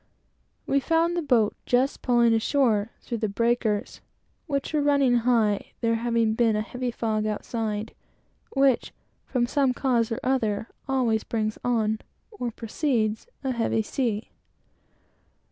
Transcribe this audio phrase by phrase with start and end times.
[0.65, 4.01] We found the boat just pulling ashore through the breakers,
[4.47, 7.93] which were running high, there having been a heavy fog outside,
[8.53, 8.93] which,
[9.27, 11.99] from some cause or other, always brings on,
[12.31, 14.31] or precedes a heavy sea.